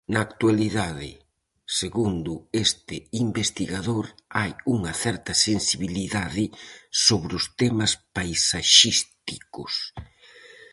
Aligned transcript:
Na 0.13 0.19
actualidade, 0.29 1.09
segundo 1.79 2.33
este 2.65 2.95
investigador, 3.25 4.05
"hai 4.37 4.51
unha 4.75 4.93
certa 5.03 5.33
sensibilidade 5.47 6.45
sobre 7.05 7.31
os 7.39 7.45
temas 7.61 7.91
paisaxísticos". 8.15 9.73